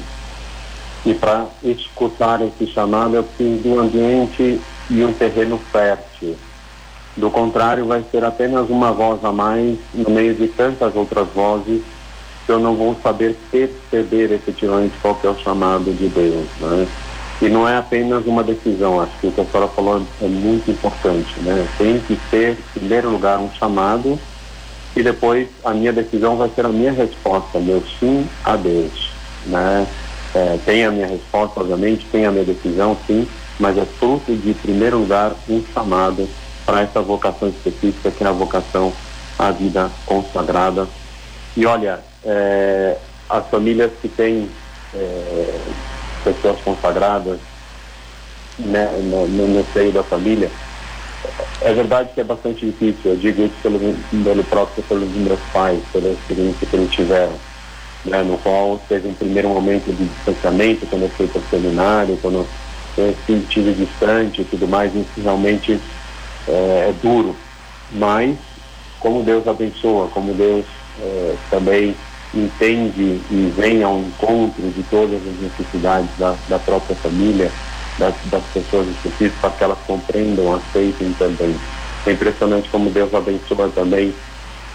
E 1.05 1.13
para 1.13 1.45
escutar 1.63 2.41
esse 2.41 2.67
chamado, 2.73 3.15
eu 3.15 3.23
preciso 3.23 3.61
de 3.61 3.69
um 3.69 3.79
ambiente 3.79 4.61
e 4.89 5.03
um 5.03 5.13
terreno 5.13 5.59
fértil 5.71 6.35
do 7.17 7.31
contrário, 7.31 7.85
vai 7.85 8.03
ser 8.11 8.23
apenas 8.23 8.69
uma 8.69 8.91
voz 8.91 9.23
a 9.25 9.31
mais 9.31 9.77
no 9.93 10.09
meio 10.11 10.35
de 10.35 10.47
tantas 10.47 10.95
outras 10.95 11.27
vozes 11.29 11.81
que 12.45 12.51
eu 12.51 12.59
não 12.59 12.75
vou 12.75 12.95
saber 13.01 13.35
perceber 13.51 14.31
efetivamente 14.31 14.93
qual 15.01 15.19
é 15.23 15.27
o 15.27 15.37
chamado 15.39 15.91
de 15.91 16.07
Deus. 16.07 16.47
Né? 16.59 16.87
E 17.41 17.47
não 17.47 17.69
é 17.69 17.77
apenas 17.77 18.25
uma 18.25 18.43
decisão, 18.43 18.99
acho 18.99 19.11
que 19.19 19.27
o 19.27 19.31
que 19.31 19.41
a 19.41 19.45
senhora 19.45 19.69
falou 19.69 20.01
é 20.21 20.27
muito 20.27 20.71
importante. 20.71 21.39
Né? 21.39 21.67
Tem 21.77 21.99
que 21.99 22.19
ser, 22.31 22.53
em 22.53 22.79
primeiro 22.79 23.11
lugar, 23.11 23.37
um 23.37 23.51
chamado 23.51 24.19
e 24.95 25.03
depois 25.03 25.47
a 25.63 25.71
minha 25.73 25.93
decisão 25.93 26.35
vai 26.35 26.49
ser 26.49 26.65
a 26.65 26.69
minha 26.69 26.91
resposta, 26.91 27.59
meu 27.59 27.83
sim 27.99 28.27
a 28.43 28.55
Deus. 28.55 29.11
Né? 29.45 29.87
É, 30.33 30.57
tem 30.65 30.83
a 30.85 30.91
minha 30.91 31.07
resposta, 31.07 31.59
obviamente, 31.59 32.07
tem 32.11 32.25
a 32.25 32.31
minha 32.31 32.43
decisão, 32.43 32.97
sim, 33.05 33.27
mas 33.59 33.77
é 33.77 33.85
fruto 33.85 34.35
de, 34.35 34.49
em 34.49 34.53
primeiro 34.53 34.97
lugar, 34.97 35.33
um 35.47 35.63
chamado 35.73 36.27
para 36.65 36.81
essa 36.81 37.01
vocação 37.01 37.47
específica, 37.49 38.09
que 38.09 38.23
é 38.23 38.27
a 38.27 38.31
vocação 38.31 38.91
à 39.37 39.51
vida 39.51 39.91
consagrada. 40.05 40.87
E 41.55 41.65
olha, 41.65 41.99
é, 42.25 42.97
as 43.29 43.47
famílias 43.47 43.91
que 44.01 44.07
têm 44.07 44.49
é, 44.93 45.59
pessoas 46.33 46.59
consagradas 46.61 47.39
né, 48.59 48.85
no, 49.03 49.27
no, 49.27 49.65
seio 49.73 49.91
da 49.91 50.03
família, 50.03 50.49
é 51.61 51.73
verdade 51.73 52.09
que 52.13 52.21
é 52.21 52.23
bastante 52.23 52.65
difícil, 52.65 53.11
eu 53.11 53.17
digo 53.17 53.43
isso 53.43 53.55
pelo, 53.61 53.79
pelo 54.23 54.43
próprio, 54.43 54.83
pelos 54.83 55.09
meus 55.09 55.39
pais, 55.53 55.79
pela 55.91 56.09
experiência 56.09 56.67
que 56.67 56.75
eles 56.75 56.91
tiveram, 56.91 57.35
né, 58.05 58.23
no 58.23 58.37
qual 58.39 58.79
teve 58.89 59.07
um 59.07 59.13
primeiro 59.13 59.49
momento 59.49 59.91
de 59.93 60.05
distanciamento, 60.05 60.85
quando 60.87 61.03
eu 61.03 61.09
fui 61.09 61.27
para 61.27 61.39
o 61.39 61.49
seminário, 61.49 62.17
quando 62.21 62.47
eu 62.97 63.15
estive 63.27 63.73
distante 63.73 64.41
e 64.41 64.45
tudo 64.45 64.67
mais, 64.67 64.93
isso 64.93 65.21
realmente 65.21 65.79
é, 66.47 66.89
é 66.89 66.93
duro, 67.01 67.35
mas 67.91 68.37
como 68.99 69.23
Deus 69.23 69.47
abençoa, 69.47 70.07
como 70.07 70.33
Deus 70.33 70.65
é, 70.99 71.35
também 71.49 71.95
entende 72.39 73.21
e 73.29 73.53
vem 73.55 73.83
ao 73.83 73.99
encontro 73.99 74.69
de 74.71 74.83
todas 74.83 75.15
as 75.15 75.41
necessidades 75.41 76.09
da, 76.17 76.35
da 76.47 76.59
própria 76.59 76.95
família, 76.95 77.51
das, 77.97 78.13
das 78.25 78.43
pessoas 78.53 78.87
específicas, 78.89 79.39
para 79.41 79.49
que 79.51 79.63
elas 79.63 79.79
compreendam, 79.85 80.53
aceitem 80.55 81.13
também. 81.13 81.55
É 82.05 82.11
impressionante 82.11 82.69
como 82.69 82.89
Deus 82.89 83.13
abençoa 83.13 83.69
também 83.69 84.13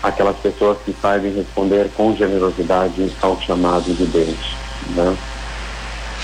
aquelas 0.03 0.37
pessoas 0.39 0.79
que 0.85 0.95
sabem 1.01 1.33
responder 1.33 1.89
com 1.97 2.17
generosidade 2.17 3.13
ao 3.23 3.41
chamado 3.41 3.95
de 3.95 4.05
Deus. 4.07 4.57
Né? 4.97 5.17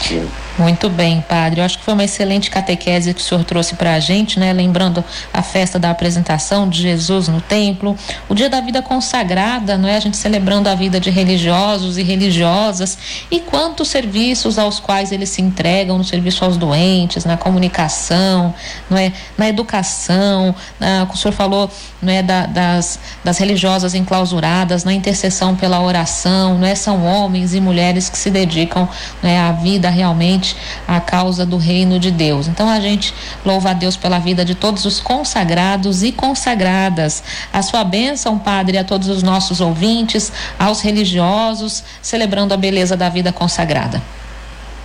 Sim. 0.00 0.28
Muito 0.58 0.90
bem, 0.90 1.20
padre. 1.20 1.60
Eu 1.60 1.64
acho 1.64 1.78
que 1.78 1.84
foi 1.84 1.94
uma 1.94 2.02
excelente 2.02 2.50
catequese 2.50 3.14
que 3.14 3.20
o 3.20 3.24
senhor 3.24 3.44
trouxe 3.44 3.76
para 3.76 3.94
a 3.94 4.00
gente, 4.00 4.40
né? 4.40 4.52
Lembrando 4.52 5.04
a 5.32 5.40
festa 5.40 5.78
da 5.78 5.88
apresentação 5.88 6.68
de 6.68 6.82
Jesus 6.82 7.28
no 7.28 7.40
templo, 7.40 7.96
o 8.28 8.34
dia 8.34 8.50
da 8.50 8.60
vida 8.60 8.82
consagrada, 8.82 9.78
não 9.78 9.88
é? 9.88 9.94
A 9.94 10.00
gente 10.00 10.16
celebrando 10.16 10.68
a 10.68 10.74
vida 10.74 10.98
de 10.98 11.10
religiosos 11.10 11.96
e 11.96 12.02
religiosas 12.02 12.98
e 13.30 13.38
quantos 13.38 13.86
serviços 13.86 14.58
aos 14.58 14.80
quais 14.80 15.12
eles 15.12 15.28
se 15.28 15.40
entregam 15.40 15.96
no 15.96 16.02
serviço 16.02 16.44
aos 16.44 16.56
doentes, 16.56 17.24
na 17.24 17.36
comunicação, 17.36 18.52
não 18.90 18.98
é? 18.98 19.12
Na 19.36 19.48
educação, 19.48 20.52
na, 20.80 21.06
o 21.08 21.16
senhor 21.16 21.34
falou, 21.34 21.70
não 22.02 22.12
é? 22.12 22.20
Da, 22.20 22.46
das, 22.46 22.98
das 23.22 23.38
religiosas 23.38 23.94
enclausuradas, 23.94 24.82
na 24.82 24.92
intercessão 24.92 25.54
pela 25.54 25.80
oração, 25.80 26.58
não 26.58 26.66
é? 26.66 26.74
São 26.74 27.06
homens 27.06 27.54
e 27.54 27.60
mulheres 27.60 28.08
que 28.08 28.18
se 28.18 28.28
dedicam, 28.28 28.88
não 29.22 29.30
é? 29.30 29.38
À 29.38 29.52
vida 29.52 29.88
realmente 29.88 30.47
a 30.86 31.00
causa 31.00 31.44
do 31.44 31.56
reino 31.56 31.98
de 31.98 32.10
Deus. 32.10 32.48
Então 32.48 32.68
a 32.68 32.80
gente 32.80 33.14
louva 33.44 33.70
a 33.70 33.72
Deus 33.72 33.96
pela 33.96 34.18
vida 34.18 34.44
de 34.44 34.54
todos 34.54 34.84
os 34.84 35.00
consagrados 35.00 36.02
e 36.02 36.12
consagradas. 36.12 37.22
A 37.52 37.62
sua 37.62 37.84
bênção, 37.84 38.38
Padre, 38.38 38.78
a 38.78 38.84
todos 38.84 39.08
os 39.08 39.22
nossos 39.22 39.60
ouvintes, 39.60 40.32
aos 40.58 40.80
religiosos, 40.80 41.84
celebrando 42.00 42.54
a 42.54 42.56
beleza 42.56 42.96
da 42.96 43.08
vida 43.08 43.32
consagrada. 43.32 44.02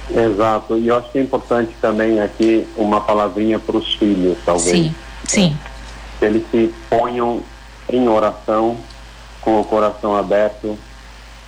Exato. 0.09 0.77
E 0.77 0.87
eu 0.87 0.97
acho 0.97 1.11
que 1.11 1.17
é 1.17 1.21
importante 1.21 1.73
também 1.81 2.19
aqui 2.19 2.67
uma 2.75 3.01
palavrinha 3.01 3.59
para 3.59 3.77
os 3.77 3.93
filhos, 3.95 4.37
talvez. 4.45 4.77
Sim, 4.77 4.95
sim. 5.25 5.57
Que 6.19 6.25
eles 6.25 6.43
se 6.51 6.73
ponham 6.89 7.41
em 7.89 8.07
oração, 8.07 8.77
com 9.41 9.59
o 9.59 9.63
coração 9.63 10.15
aberto 10.15 10.77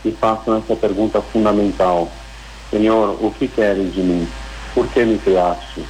e 0.03 0.11
façam 0.11 0.57
essa 0.57 0.75
pergunta 0.75 1.21
fundamental 1.21 2.09
Senhor, 2.75 3.17
o 3.21 3.31
que 3.31 3.47
queres 3.47 3.93
de 3.93 4.01
mim? 4.01 4.27
Por 4.73 4.85
que 4.89 5.05
me 5.05 5.17
criaste? 5.17 5.81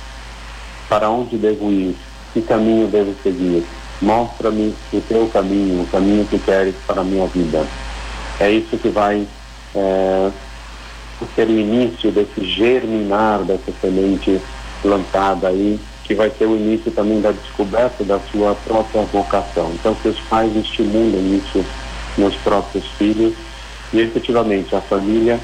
Para 0.88 1.10
onde 1.10 1.36
devo 1.36 1.71
ir? 1.71 1.95
Que 2.32 2.43
caminho 2.43 2.88
devo 2.88 3.15
seguir? 3.24 3.65
Mostra-me 4.00 4.71
o 4.93 5.02
teu 5.02 5.28
caminho, 5.30 5.82
o 5.82 5.88
caminho 5.88 6.28
que 6.28 6.38
queres 6.38 6.76
para 6.86 7.02
a 7.02 7.04
minha 7.04 7.26
vida. 7.26 7.65
É 8.39 8.52
isso 8.52 8.78
que 8.78 8.89
vai 8.89 9.26
é, 9.74 10.32
ser 11.36 11.48
o 11.48 11.60
início 11.60 12.12
desse 12.12 12.45
germinar 12.45 13.39
dessa 13.39 13.71
semente 13.82 14.39
plantada 14.84 15.48
aí, 15.48 15.80
que 16.04 16.13
vai 16.13 16.30
ser 16.38 16.45
o 16.45 16.56
início 16.56 16.91
também 16.91 17.19
da 17.19 17.32
descoberta 17.32 18.04
da 18.04 18.19
sua 18.32 18.54
própria 18.63 19.02
vocação. 19.06 19.71
Então, 19.74 19.95
que 19.95 20.10
os 20.10 20.19
pais 20.30 20.56
estimulem 20.56 21.38
isso 21.38 21.65
nos 22.15 22.36
próprios 22.36 22.86
filhos 23.00 23.34
e, 23.91 24.02
efetivamente, 24.02 24.76
a 24.76 24.82
família 24.82 25.39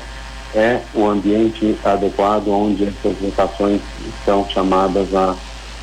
é 0.55 0.81
o 0.93 1.07
ambiente 1.07 1.77
adequado 1.83 2.49
onde 2.49 2.85
essas 2.85 3.17
vocações 3.17 3.81
são 4.25 4.47
chamadas 4.49 5.13
a, 5.13 5.35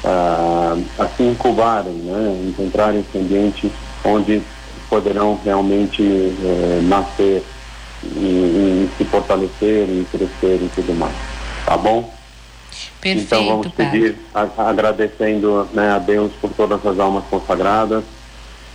a, 0.04 0.76
a 0.98 1.08
se 1.08 1.22
incubarem, 1.22 1.92
né? 1.92 2.48
encontrarem 2.48 3.00
esse 3.00 3.18
ambiente 3.18 3.72
onde 4.04 4.42
poderão 4.88 5.38
realmente 5.44 6.02
é, 6.02 6.80
nascer 6.82 7.44
e, 8.04 8.06
e, 8.06 8.90
se 8.96 9.04
fortalecer 9.04 9.88
e 9.88 10.06
crescer 10.10 10.62
e 10.62 10.70
tudo 10.74 10.94
mais. 10.94 11.14
Tá 11.64 11.76
bom? 11.76 12.12
Perfeito, 13.00 13.26
então 13.26 13.46
vamos 13.46 13.68
pedir, 13.68 14.16
a, 14.34 14.68
agradecendo 14.68 15.68
né, 15.72 15.92
a 15.92 15.98
Deus 15.98 16.32
por 16.40 16.50
todas 16.50 16.84
as 16.84 16.98
almas 16.98 17.24
consagradas 17.30 18.04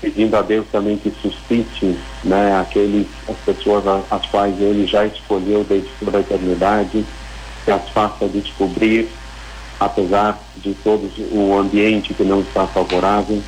pedindo 0.04 0.36
a 0.36 0.42
Deus 0.42 0.68
também 0.70 0.98
que 0.98 1.10
suscite 1.22 1.98
né, 2.26 2.60
aqueles, 2.60 3.08
as 3.30 3.38
pessoas 3.38 3.86
as 4.12 4.26
quais 4.26 4.60
ele 4.60 4.86
já 4.86 5.06
escolheu 5.06 5.64
desde 5.64 5.90
toda 5.98 6.18
a 6.18 6.22
eternidade, 6.22 7.06
que 7.64 7.72
as 7.72 7.88
faça 7.88 8.28
descobrir, 8.28 9.08
apesar 9.80 10.38
de 10.58 10.74
todo 10.84 11.10
o 11.32 11.58
ambiente 11.58 12.14
que 12.14 12.24
não 12.24 12.42
está 12.42 12.68
favorável, 12.68 13.42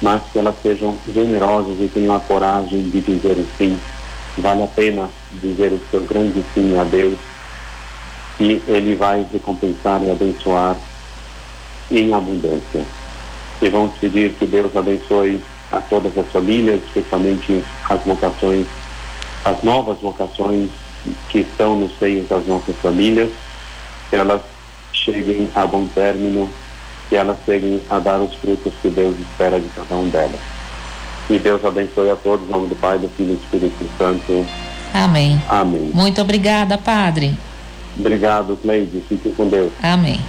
mas 0.00 0.22
que 0.32 0.38
elas 0.38 0.54
sejam 0.62 0.96
generosas 1.12 1.76
e 1.78 1.90
tenham 1.92 2.16
a 2.16 2.20
coragem 2.20 2.88
de 2.88 3.02
dizer 3.02 3.36
o 3.36 3.46
sim. 3.58 3.78
Vale 4.38 4.62
a 4.62 4.68
pena 4.68 5.10
dizer 5.32 5.70
o 5.70 5.80
seu 5.90 6.00
grande 6.00 6.42
sim 6.54 6.78
a 6.78 6.84
Deus 6.84 7.18
e 8.38 8.62
Ele 8.66 8.94
vai 8.94 9.26
recompensar 9.30 10.02
e 10.02 10.10
abençoar 10.10 10.76
em 11.90 12.14
abundância. 12.14 12.82
E 13.60 13.68
vamos 13.68 13.92
pedir 13.98 14.32
que 14.32 14.46
Deus 14.46 14.74
abençoe 14.74 15.42
a 15.72 15.80
todas 15.80 16.16
as 16.16 16.26
famílias, 16.28 16.80
especialmente 16.86 17.64
as 17.88 18.02
vocações, 18.04 18.66
as 19.44 19.62
novas 19.62 19.98
vocações 20.00 20.70
que 21.28 21.40
estão 21.40 21.78
no 21.78 21.90
seio 21.98 22.24
das 22.24 22.46
nossas 22.46 22.76
famílias, 22.76 23.30
que 24.08 24.16
elas 24.16 24.42
cheguem 24.92 25.48
a 25.54 25.66
bom 25.66 25.86
término, 25.86 26.50
que 27.08 27.16
elas 27.16 27.36
cheguem 27.44 27.80
a 27.88 27.98
dar 27.98 28.20
os 28.20 28.34
frutos 28.34 28.72
que 28.82 28.88
Deus 28.88 29.18
espera 29.18 29.58
de 29.58 29.68
cada 29.68 29.94
um 29.94 30.08
delas. 30.08 30.40
E 31.28 31.38
Deus 31.38 31.64
abençoe 31.64 32.10
a 32.10 32.16
todos, 32.16 32.48
em 32.48 32.50
nome 32.50 32.68
do 32.68 32.76
Pai, 32.76 32.98
do 32.98 33.08
Filho 33.10 33.32
e 33.32 33.36
do 33.36 33.42
Espírito 33.42 33.88
Santo. 33.96 34.46
Amém. 34.92 35.40
Amém. 35.48 35.90
Muito 35.94 36.20
obrigada, 36.20 36.76
Padre. 36.76 37.36
Obrigado, 37.98 38.56
Cleide. 38.56 39.02
Fique 39.08 39.30
com 39.30 39.48
Deus. 39.48 39.72
Amém. 39.82 40.20